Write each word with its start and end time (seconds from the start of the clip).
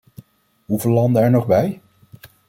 Hoeveel 0.65 0.91
landen 0.91 1.21
er 1.23 1.29
nog 1.31 1.47
bij? 1.47 1.81